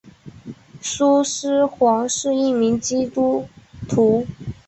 [0.81, 3.47] 苏施黄是一名基督
[3.87, 4.25] 徒。